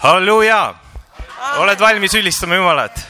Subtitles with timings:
[0.00, 0.74] halleluuja!
[1.58, 3.06] oled valmis ülistama Jumalat?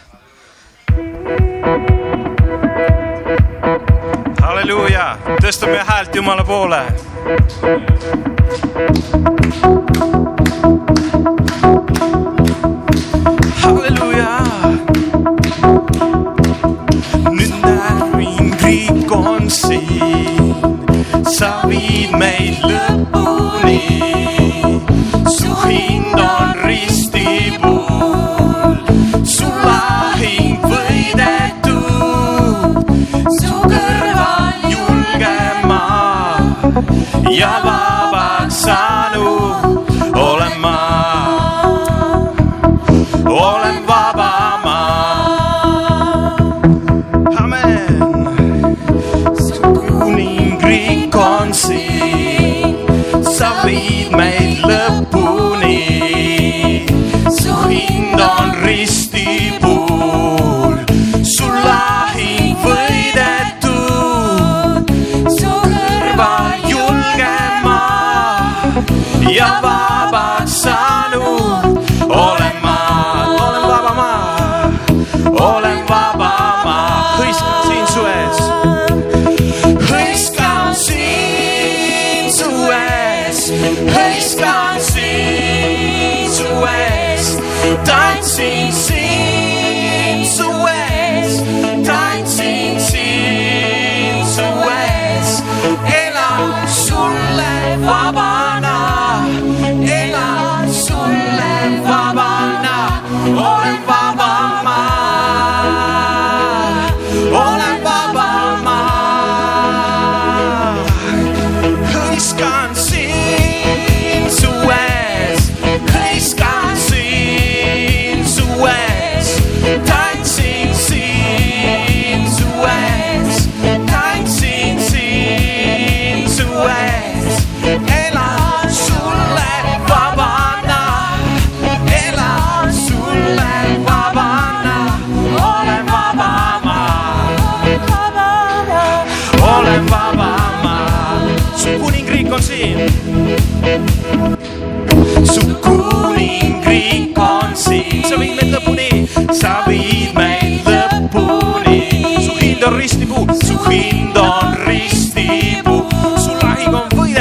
[4.42, 5.04] halleluuja,
[5.42, 6.80] tõstame häält Jumala poole.
[13.62, 14.34] halleluuja.
[17.30, 20.54] nüüd näen, ming riik on siin,
[21.38, 24.39] sa viid meid lõpuni
[25.26, 28.76] su hind on ristipuul,
[29.24, 32.74] su lahing võidetud,
[33.40, 36.38] su kõrval julge maa
[37.30, 37.79] ja vaba.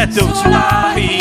[0.09, 1.19] do try.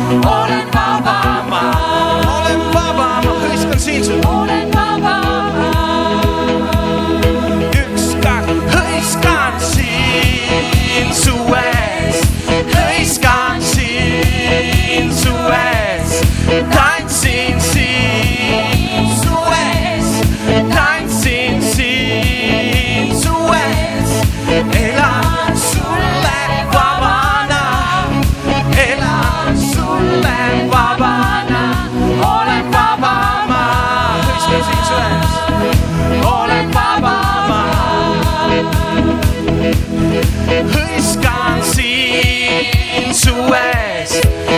[0.00, 1.91] Olen Baba, Baba.
[44.02, 44.51] eyes.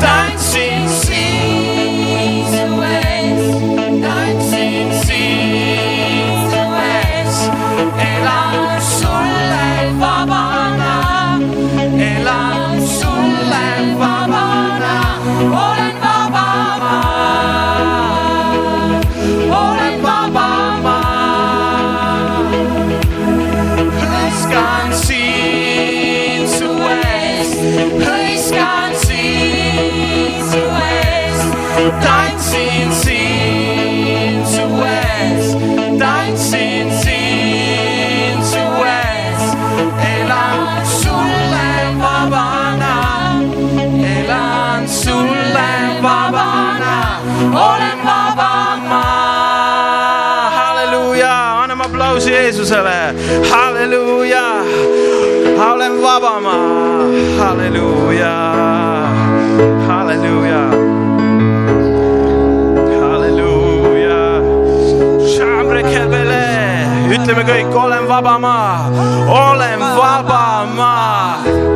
[0.00, 0.33] time.
[32.24, 33.13] Tantsin siin
[67.24, 68.56] ütleme kõik, olen vaba ma,
[69.32, 70.42] olen vaba
[70.76, 71.73] ma,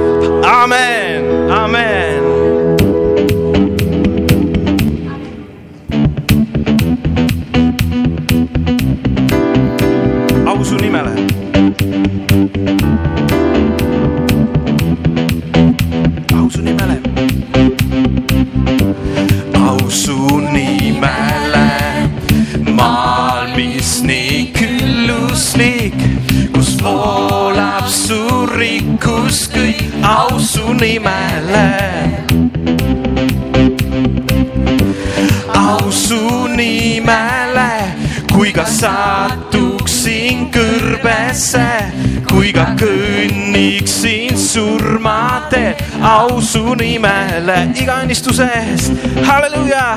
[45.49, 48.93] surmade, au su nimele iga õnnistuse eest,
[49.27, 49.97] halleluuja.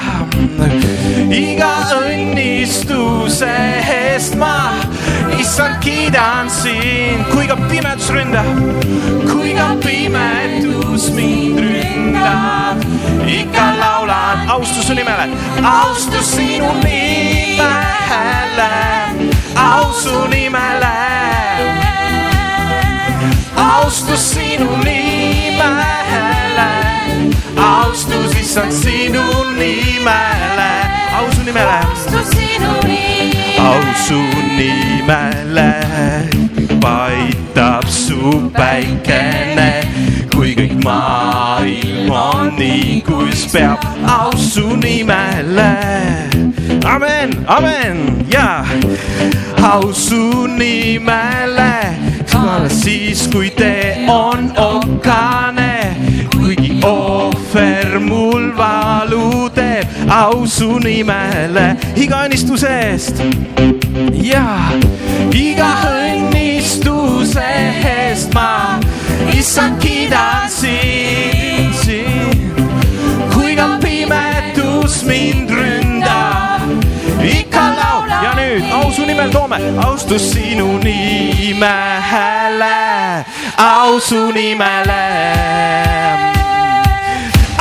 [1.32, 3.50] iga õnnistuse
[3.82, 4.74] eest ma,
[5.40, 8.50] issand, kiidan sind, kui ka pimedus ründab,
[9.30, 12.84] kui ka pimedus mind ründab,
[13.28, 15.30] ikka laulan austuse nimele,
[15.64, 18.72] austus sinu nimele,
[19.56, 21.51] ausu nimele,
[23.92, 26.70] austus sinu nimele,
[27.60, 29.20] austus issand sinu
[29.60, 30.72] nimele,
[31.18, 31.80] ausu nimele,
[32.32, 34.20] sinu nimi, ausu
[34.56, 35.72] nimele.
[36.80, 39.84] Paitab su päikene,
[40.32, 43.84] kui kõik maailm on nii, kus peab.
[44.08, 45.68] Ausu nimele.
[46.88, 48.64] amen, amen ja
[49.60, 51.72] ausu nimele,
[52.70, 55.96] siis kui tee on okane,
[56.38, 63.22] kuigi ohver mul valu teeb, ausu nimele iga õnnistuse eest
[64.24, 64.46] ja
[65.36, 67.46] iga õnnistuse
[67.92, 68.80] eest ma
[69.36, 71.94] issand kiidan sind,
[73.36, 75.81] kui ka pimedus mind ja
[78.52, 79.58] nüüd ausu nimel toome.
[79.86, 81.66] Austus sinu nimele,
[83.58, 85.02] au su nimele.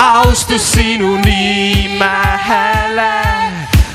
[0.00, 3.12] austus sinu nimele,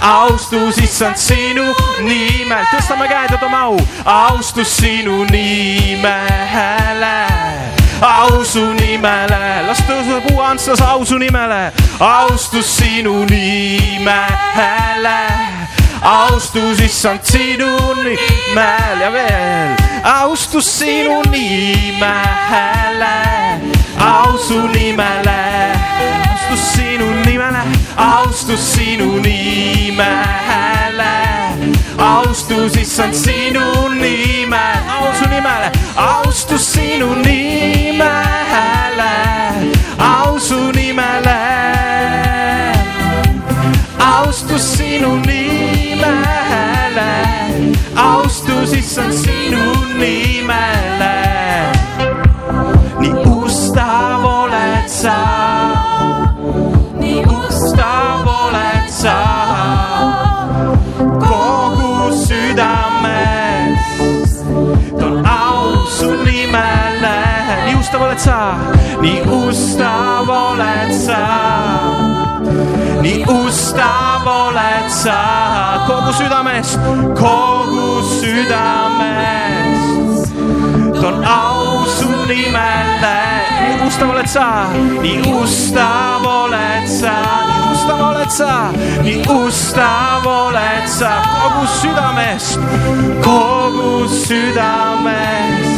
[0.02, 1.66] austus issand sinu
[2.06, 7.18] nimel, tõstame käed ja toome au, austus sinu nimele,
[8.06, 15.20] au su nimele, las tõuseb uue Antslas au su nimele, austus sinu nimele
[16.06, 17.70] austus issand sinu
[18.04, 19.76] nimel ja veel.
[20.06, 23.16] Austus sinu nimele,
[24.00, 25.40] au su nimele,
[26.30, 27.62] austus sinu nimele,
[27.98, 31.14] austus sinu nimele,
[31.98, 39.14] austus issand sinu nimel, au su nimele, austus sinu nimele,
[39.98, 41.15] au su nimele
[69.06, 71.22] nii ustav oled sa.
[73.02, 75.20] Nii ustav oled sa.
[75.88, 76.80] Kogu südamest,
[77.20, 79.86] kogu südamest.
[81.02, 83.20] toon au su nimele,
[83.62, 84.48] nii ustav oled sa,
[85.02, 87.16] nii ustav oled sa,
[87.50, 88.54] nii ustav oled sa,
[89.06, 91.12] nii ustav oled sa.
[91.42, 92.60] Kogu südamest,
[93.22, 95.76] kogu südamest.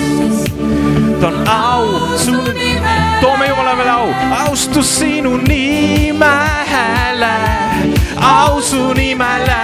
[1.22, 2.18] Toon au.
[2.18, 4.08] Su nimele, toome Jumalale au,
[4.48, 7.36] austus sinu nimele,
[8.22, 9.62] au su nimele,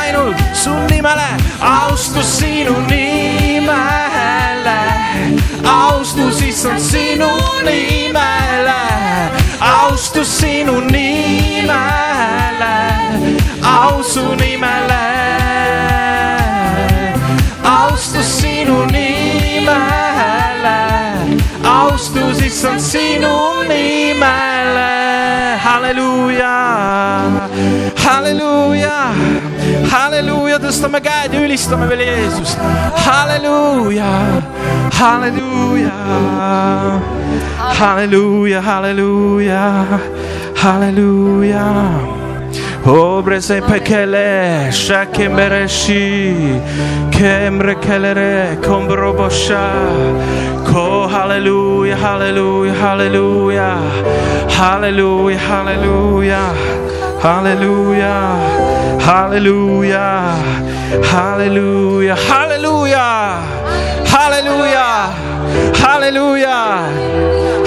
[0.00, 1.28] ainult su nimele,
[1.60, 4.78] austus sinu nimele,
[5.64, 7.28] austus issand sinu
[7.64, 8.80] nimele,
[9.60, 12.74] austus sinu nimele,
[13.64, 15.02] au su nimele,
[22.60, 24.20] som synonymer.
[25.64, 26.56] Halleluja,
[27.96, 28.98] halleluja,
[29.90, 32.58] halleluja, dostame käed ja ülistame veel Jeesust.
[33.06, 34.12] halleluuja,
[34.92, 35.92] halleluuja,
[37.80, 39.84] halleluuja, halleluuja,
[40.56, 41.66] halleluuja.
[42.86, 46.34] Obrese pekele, shakembereshi,
[47.10, 49.64] kemrekelere, kombroboša,
[50.72, 53.76] Oh, hallelujah, hallelujah, hallelujah.
[54.48, 56.80] Hallelujah, hallelujah.
[57.20, 58.40] Hallelujah,
[59.04, 60.36] hallelujah,
[61.04, 63.36] hallelujah, hallelujah,
[64.08, 65.12] hallelujah,
[65.76, 66.88] hallelujah,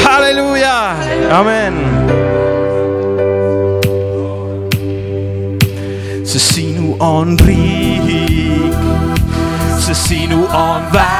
[0.02, 0.82] hallelujah.
[1.30, 1.74] Amen.
[6.26, 8.74] Sa sino ang rig?
[9.78, 11.13] Sa sino on valley?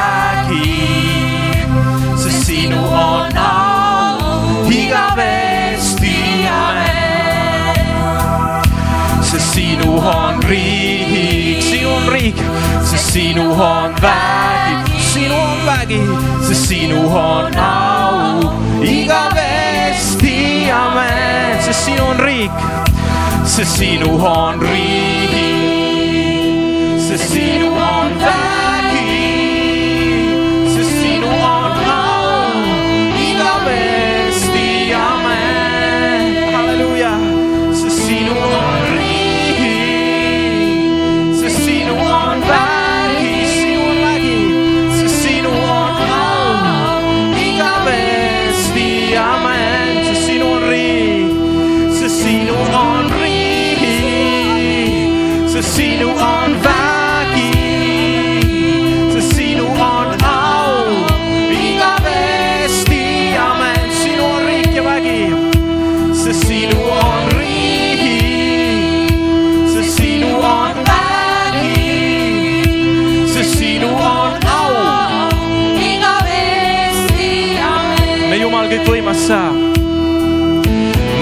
[13.14, 16.00] Sinu on vägi, sinu on vägi,
[16.48, 18.50] sest sinu on au.
[18.82, 22.50] Igavesti amen, sest sinu on riik
[23.46, 25.53] sest sinu on riik,
[78.74, 79.38] kõikvõimas sa,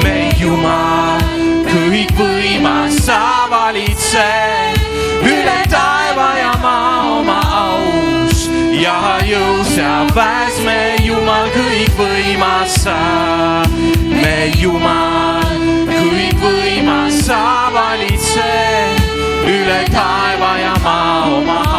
[0.03, 1.21] me Jumal
[1.69, 3.19] kõikvõimas sa
[3.51, 4.79] valitsed.
[5.21, 8.47] Üle taeva ja maa oma aus.
[8.73, 12.97] Ja jõus ja väes, me Jumal kõikvõimas sa,
[14.09, 15.45] me Jumal
[15.93, 17.43] kõikvõimas sa
[17.77, 19.05] valitsed.
[19.45, 21.72] Üle taeva ja maa oma haust.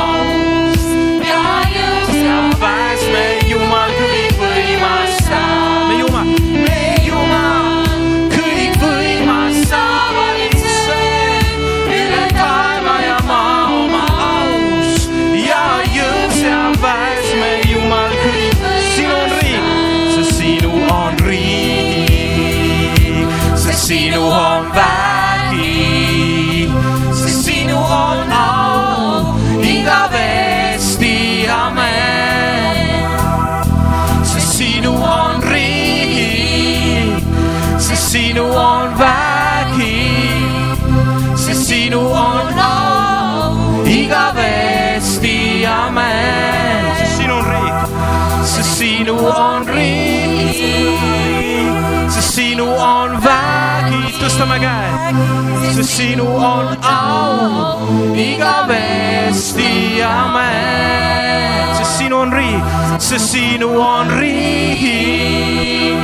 [55.83, 61.75] Sinu on au igavesti, amen.
[61.77, 62.63] sest sinu on riik,
[62.99, 65.97] sest sinu on riik,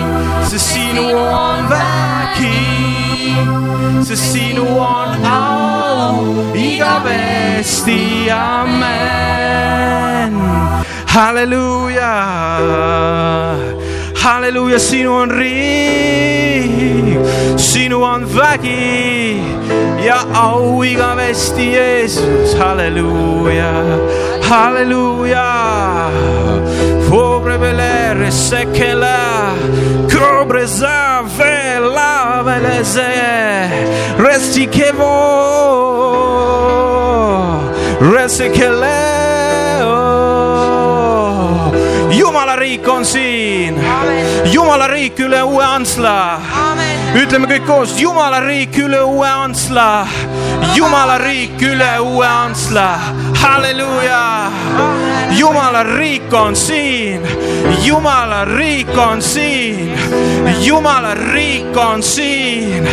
[0.50, 3.36] sest sinu on vägi,
[4.04, 10.34] sest sinu on au igavesti, amen.
[11.08, 12.16] halleluuja,
[14.20, 17.20] halleluuja, sinu on riik,
[17.58, 19.42] sinu on vägi
[20.06, 23.74] ja au igavesti, Jeesus, halleluuja,
[24.42, 25.50] halleluuja.
[27.10, 29.56] Pobre velere sekela,
[30.12, 33.10] cobre za vela veleze,
[34.18, 35.16] resti kevo,
[38.14, 39.00] resti keleo.
[42.10, 43.76] Jumala riik on siin,
[44.52, 46.40] Jumala riik üle uue Antsla
[47.18, 50.08] ütleme kõik koos, Jumala riik üle uue Antsla,
[50.76, 52.90] Jumala riik üle uue Antsla,
[53.42, 54.24] halleluuja.
[55.38, 57.22] Jumala riik on siin,
[57.86, 59.94] Jumala riik on siin,
[60.66, 62.88] Jumala riik on siin,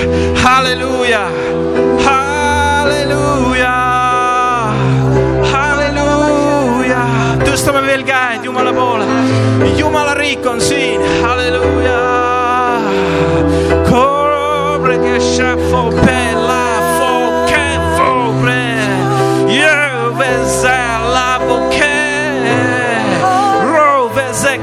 [0.45, 1.25] halleluuja,
[2.05, 4.06] halleluuja, halleluuja.
[7.67, 9.07] Tõstame veel käed Jumala poole,
[9.75, 11.97] Jumala riik on siin, halleluuja
[13.89, 16.63] Cobre que chafo pela
[16.95, 17.11] fo
[17.51, 17.65] que
[17.97, 18.63] fobre
[19.51, 20.79] Yo veze
[21.11, 21.91] la boque
[23.73, 24.61] Ro veze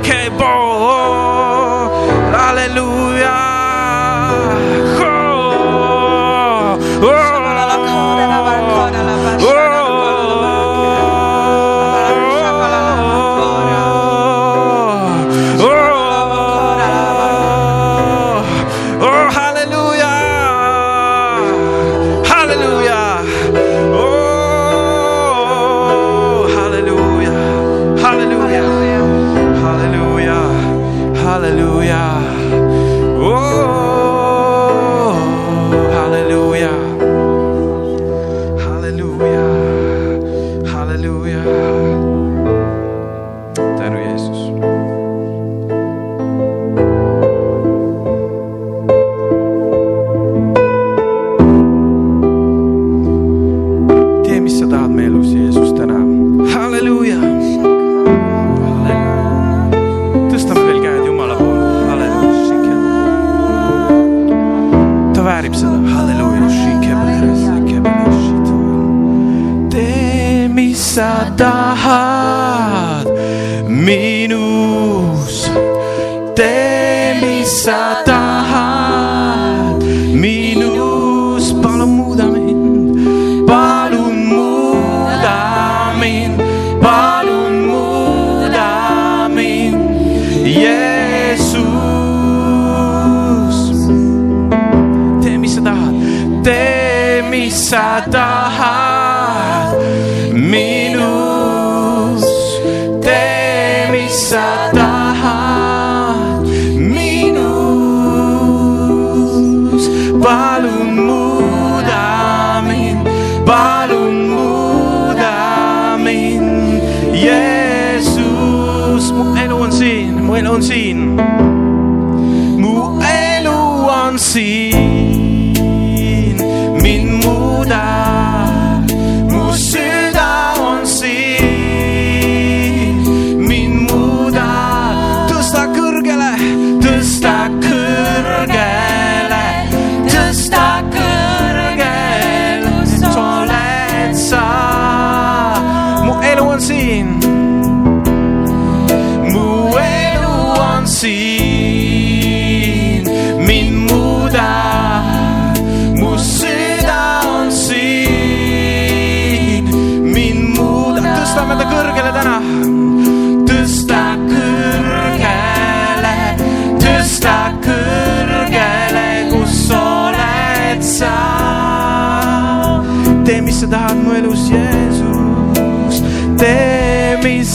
[90.43, 90.92] Jeesus.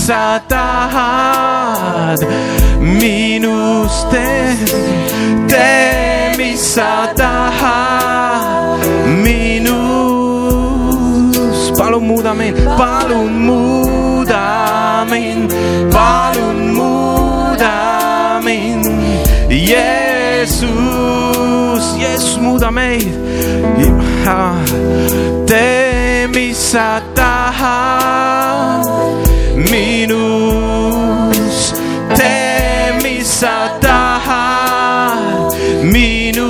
[0.09, 2.17] Sa tahad
[2.81, 4.57] minust tee,
[5.45, 8.81] tee, mis sa tahad
[9.21, 9.69] minus.
[11.77, 15.53] palun muuda mind, palun muuda mind,
[15.93, 17.77] palun muuda
[18.41, 18.89] mind,
[19.53, 20.65] Jeesus,
[22.01, 23.13] Jeesus, muuda meid.
[25.45, 28.49] tee, mis sa tahad
[29.71, 31.59] minus,
[32.17, 35.53] tee, mis sa tahad
[35.83, 36.49] minus.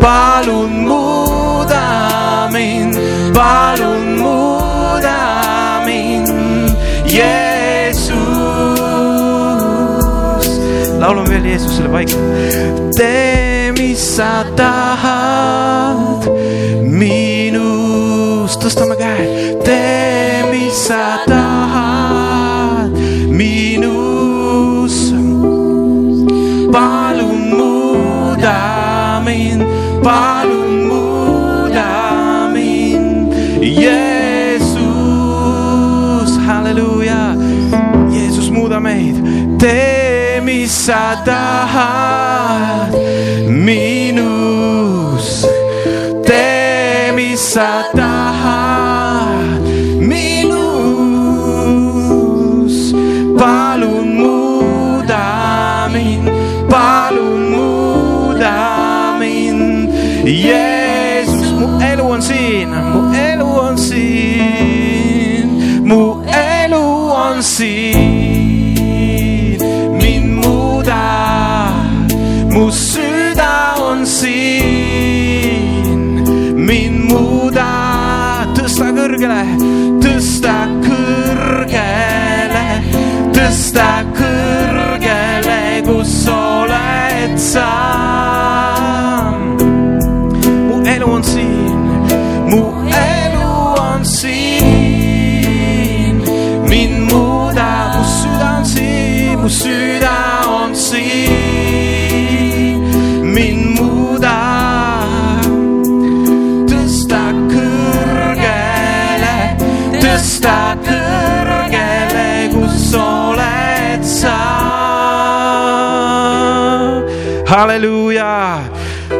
[0.00, 1.84] palun muuda
[2.52, 2.94] mind,
[3.34, 5.20] palun muuda
[5.86, 6.28] mind,
[7.08, 8.18] Jeesus.
[11.00, 12.22] laulame veel Jeesusele vaikselt.
[12.96, 16.28] tee, mis sa tahad
[16.84, 19.24] minust, tõstame käe.
[19.64, 20.13] tee,
[20.74, 22.90] mis sa tahad
[23.30, 25.14] minus.
[26.74, 29.62] Palun muuda mind,
[30.02, 33.30] palun muuda mind,
[33.62, 34.82] Jeesus,
[36.42, 37.38] halleluuja,
[38.10, 39.14] Jeesus, muuda meid,
[39.62, 42.90] tee, mis sa tahad
[43.46, 45.46] minus,
[46.26, 47.93] tee, mis sa tahad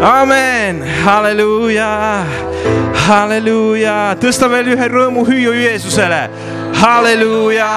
[0.05, 2.25] amen, halleluuja,
[3.07, 6.29] halleluuja, tõsta veel ühe rõõmuhüüu Jeesusele.
[6.75, 7.69] halleluuja,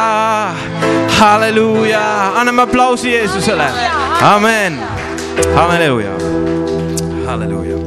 [1.19, 2.03] halleluuja,
[2.35, 3.69] anname aplausi Jeesusele,
[4.21, 4.79] amen,
[5.55, 6.15] halleluuja,
[7.27, 7.86] halleluuja